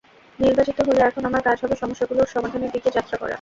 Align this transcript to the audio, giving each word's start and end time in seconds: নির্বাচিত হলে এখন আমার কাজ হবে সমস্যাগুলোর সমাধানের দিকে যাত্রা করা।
নির্বাচিত 0.39 0.77
হলে 0.81 1.01
এখন 1.01 1.23
আমার 1.25 1.41
কাজ 1.41 1.57
হবে 1.63 1.75
সমস্যাগুলোর 1.75 2.27
সমাধানের 2.27 2.71
দিকে 2.71 2.89
যাত্রা 2.91 3.15
করা। 3.17 3.29